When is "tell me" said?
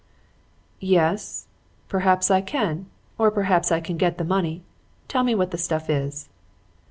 5.07-5.35